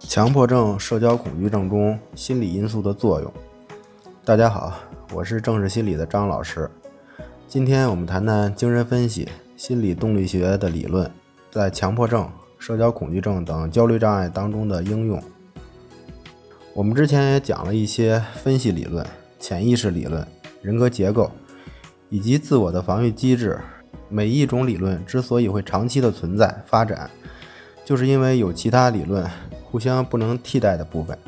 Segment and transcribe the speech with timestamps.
[0.00, 3.32] 强迫症、社交恐惧症中心理因素的作用。
[4.24, 4.72] 大家好，
[5.12, 6.70] 我是正视心理的张老师。
[7.48, 11.10] 今天我们谈谈精神分析、心理动力学的理论
[11.50, 15.22] 在强迫症、社交恐惧症等焦虑障碍当中的应用。
[16.72, 19.04] 我们之前也讲了一些分析理论、
[19.38, 20.26] 潜意识理论、
[20.62, 21.30] 人格结构
[22.08, 23.58] 以及自我的防御机制。
[24.10, 27.10] 每一种理论之所以会长期的存在发展，
[27.84, 29.28] 就是因为有其他理论
[29.70, 31.18] 互相不能替代的部分。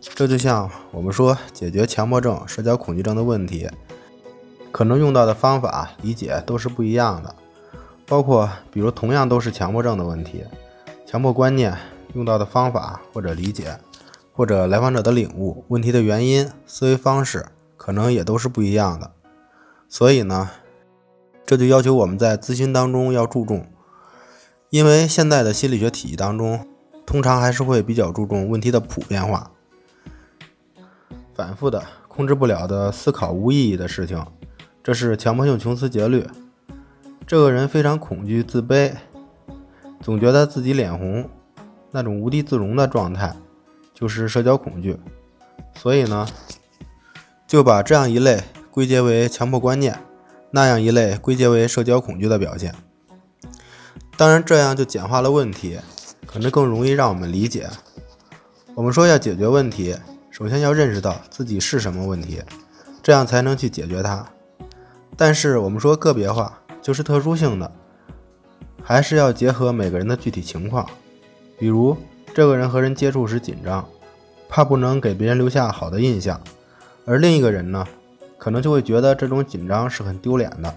[0.00, 3.68] 这就像我们说解决强迫症、社交恐惧症的问题，
[4.70, 7.34] 可能用到的方法理解都是不一样的。
[8.06, 10.44] 包括比如同样都是强迫症的问题，
[11.06, 11.76] 强迫观念
[12.14, 13.78] 用到的方法或者理解，
[14.32, 19.12] 或者来访者的领悟问题的原因、思维方式，可能也都是不一样的。
[19.88, 20.50] 所以呢？
[21.44, 23.64] 这就要求我们在咨询当中要注重，
[24.68, 26.66] 因为现在的心理学体系当中，
[27.08, 29.50] 通常还是会比较注重问题的普遍化。
[31.34, 34.22] 反复的控制不了的思考无意义的事情，
[34.82, 36.26] 这是强迫性穷思竭虑。
[37.26, 38.92] 这个人非常恐惧、自卑，
[40.02, 41.30] 总觉得自己脸红，
[41.92, 43.34] 那种无地自容的状态，
[43.94, 44.98] 就是社交恐惧。
[45.76, 46.28] 所以呢，
[47.46, 49.98] 就把这样一类归结为强迫观念。
[50.50, 52.74] 那样一类归结为社交恐惧的表现，
[54.18, 55.78] 当然这样就简化了问题，
[56.30, 57.66] 可能更容易让我们理解。
[58.74, 59.96] 我们说要解决问题，
[60.30, 62.42] 首先要认识到自己是什么问题，
[63.02, 64.24] 这样才能去解决它。
[65.16, 67.72] 但是我们说个别化就是特殊性的，
[68.82, 70.86] 还是要结合每个人的具体情况。
[71.58, 71.96] 比如
[72.34, 73.88] 这个人和人接触时紧张，
[74.48, 76.40] 怕不能给别人留下好的印象，
[77.06, 77.84] 而另一个人呢？
[78.36, 80.72] 可能就会觉得这种紧张是很丢脸的，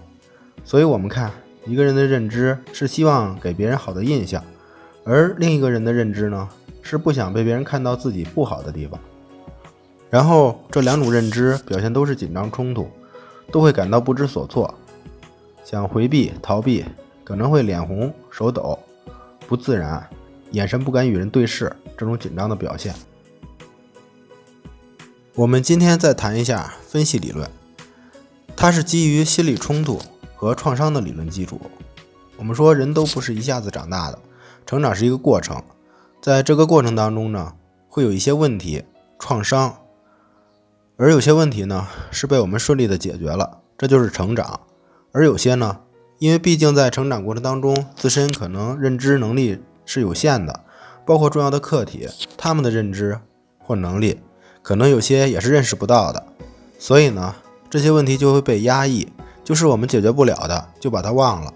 [0.63, 1.31] 所以，我们看
[1.67, 4.43] 一个人的认知是希望给别人好的印象，
[5.03, 6.47] 而另一个人的认知呢，
[6.81, 8.99] 是不想被别人看到自己不好的地方。
[10.09, 12.89] 然后，这两种认知表现都是紧张冲突，
[13.51, 14.73] 都会感到不知所措，
[15.63, 16.83] 想回避、逃避，
[17.23, 18.77] 可能会脸红、手抖、
[19.47, 20.05] 不自然，
[20.51, 22.93] 眼神不敢与人对视，这种紧张的表现。
[25.33, 27.49] 我们今天再谈一下分析理论，
[28.53, 30.01] 它是基于心理冲突
[30.35, 31.59] 和创伤的理论基础。
[32.35, 34.19] 我们说人都不是一下子长大的，
[34.65, 35.61] 成长是一个过程，
[36.21, 37.53] 在这个过程当中呢，
[37.87, 38.83] 会有一些问题、
[39.19, 39.75] 创伤，
[40.97, 44.59] 而有些问题呢是被我们顺利的解决了，这就是成长；
[45.11, 45.79] 而有些呢，
[46.19, 50.61] 因为毕竟在成长过程当中，自身可能认知能力是有限的，
[51.05, 52.07] 包括重要的课题，
[52.37, 53.19] 他们的认知
[53.59, 54.19] 或能力。
[54.63, 56.23] 可能有些也是认识不到的，
[56.77, 57.33] 所以呢，
[57.67, 59.11] 这些问题就会被压抑，
[59.43, 61.51] 就是我们解决不了的，就把它忘了。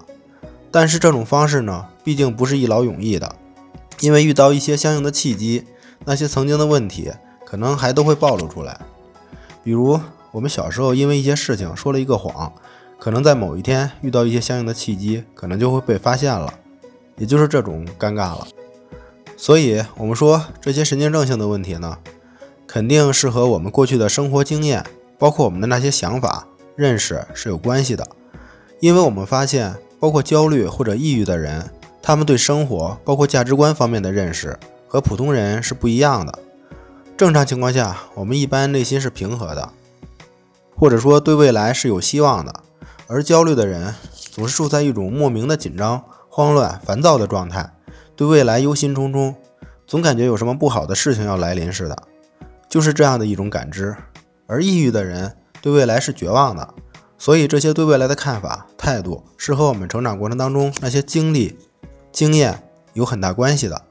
[0.76, 3.34] 但是这种方式呢，毕竟不是一劳永逸的，
[4.00, 5.64] 因为遇到一些相应的契机，
[6.04, 7.10] 那些曾经的问题
[7.46, 8.78] 可能还都会暴露出来。
[9.64, 9.98] 比如
[10.32, 12.52] 我们小时候因为一些事情说了一个谎，
[12.98, 16.52] 可能在某一天遇到一些相应的契机，可能就会被发现了，
[17.16, 18.46] 也就是这种尴尬了。
[19.34, 21.96] 所以，我们说这些神经症性的问题呢。
[22.66, 24.84] 肯定是和我们过去的生活经验，
[25.18, 28.06] 包括我们的那些想法、认识是有关系的。
[28.80, 31.70] 因为我们发现，包括焦虑或者抑郁的人，
[32.02, 36.38] 他们对生活，包括价值观方面的认识和普通人是不一样的。
[37.16, 39.70] 正常情况下，我们一般内心是平和的，
[40.76, 42.62] 或者说对未来是有希望的。
[43.06, 47.72] 而焦虑的人总是处在一种莫名的紧张、慌乱、烦躁的状态，
[48.14, 49.34] 对未来忧心忡忡，
[49.86, 51.96] 总感觉有什么不好的事情要来临似的。
[52.68, 53.96] 就是这样的一种感知，
[54.46, 55.32] 而抑郁的人
[55.62, 56.74] 对未来是绝望的，
[57.18, 61.58] 所以这些对未来的看法、态度是和我们成长过程当中那些经历、
[62.12, 62.62] 经验
[62.92, 63.82] 有很大关系的。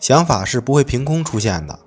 [0.00, 1.78] 想法是不会凭空出现的。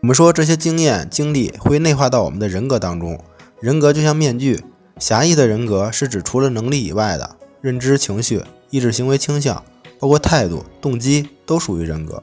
[0.00, 3.18] 我们说这些经验、经历会内化到我们的人格当中，
[3.60, 4.62] 人格就像面具，
[4.98, 9.64] 狭义的人格是指除了能力以外的认知、情绪、意志、行为倾向，
[9.98, 12.22] 包括态度、动机都属于人格。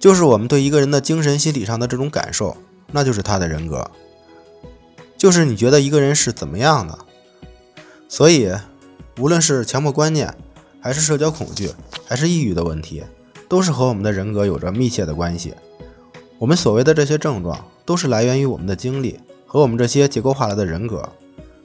[0.00, 2.56] 就是我们对一个人的精神、心理上的这种感受，
[2.90, 3.88] 那就是他的人格。
[5.22, 6.98] 就是你觉得一个人是怎么样的。
[8.08, 8.52] 所以，
[9.20, 10.34] 无论是强迫观念，
[10.80, 11.70] 还是社交恐惧，
[12.04, 13.04] 还是抑郁的问题，
[13.48, 15.54] 都是和我们的人格有着密切的关系。
[16.40, 21.08] 我们所谓的这些症状，都是来源于我们的经历和我们这些结构化了的人格。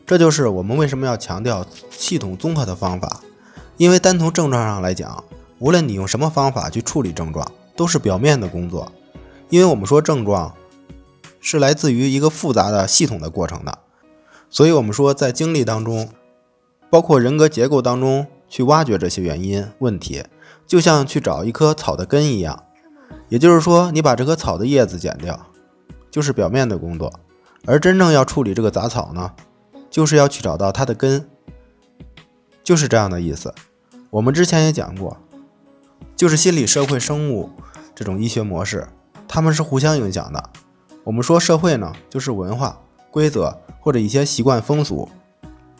[0.05, 3.21] 这就是我们为什么要强调系统综合的方法，
[3.77, 5.23] 因为单从症状上来讲，
[5.57, 7.51] 无论你用什么方法去处理症状。
[7.75, 8.91] 都是表面的工作，
[9.49, 10.51] 因为我们说症状
[11.49, 13.77] 是来自于一个复杂的系统的过程的，
[14.49, 16.09] 所以我们说在经历当中，
[16.89, 20.25] 包括人格结构当中去挖掘这些原因问题，
[20.65, 22.65] 就像去找一棵草的根一样。
[23.29, 25.39] 也就是说，你把这棵草的叶子剪掉，
[26.11, 27.09] 就是表面的工作；
[27.65, 29.31] 而真正要处理这个杂草呢，
[29.89, 31.29] 就是要去找到它的根，
[32.61, 33.55] 就是这样的意思。
[34.09, 35.15] 我们之前也讲过，
[36.13, 37.49] 就是心理社会生物
[37.95, 38.85] 这种医学模式，
[39.29, 40.49] 它们是互相影响的。
[41.07, 42.77] 我们说社会呢，就是文化
[43.09, 45.07] 规则或者一些习惯风俗，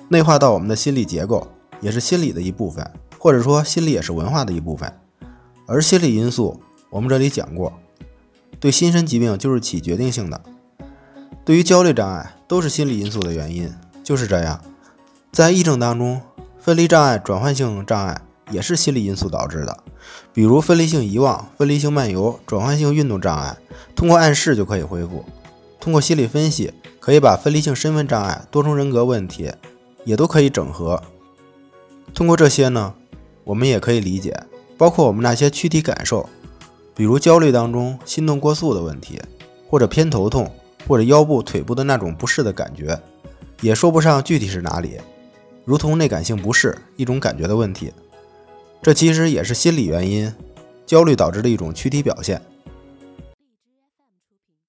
[0.08, 1.46] 内化到我们的心理结构，
[1.82, 2.90] 也是心理的一部分，
[3.20, 4.90] 或者说心理也是文化的一部分。
[5.66, 6.62] 而心理因素。
[6.90, 7.74] 我们这里讲过，
[8.62, 10.42] 对心身疾病就是起决定性的。
[11.44, 13.70] 对于焦虑障碍，都是心理因素的原因，
[14.06, 14.64] 就是这样。
[15.34, 16.22] 在癔症当中，
[16.58, 18.22] 分离障碍、转换性障碍
[18.52, 19.84] 也是心理因素导致的。
[20.34, 23.58] 比如分离性遗忘、分离性漫游、转换性运动障碍，
[23.96, 25.26] 通过暗示就可以恢复。
[25.80, 29.52] 通过心理分析，可以把分离性身份障碍、多重人格问题
[30.04, 31.02] 也都可以整合。
[32.14, 32.94] 通过这些呢，
[33.44, 34.44] 我们也可以理解，
[34.78, 36.28] 包括我们那些躯体感受。
[36.96, 39.22] 比如焦虑当中心动过速的问题，
[39.70, 40.52] 或者偏头痛，
[40.88, 43.00] 或者腰部、腿部的那种不适的感觉，
[43.62, 44.98] 也说不上具体是哪里，
[45.64, 47.94] 如同内感性不适一种感觉的问题，
[48.82, 50.34] 这其实也是心理原因，
[50.86, 52.42] 焦虑导致的一种躯体表现。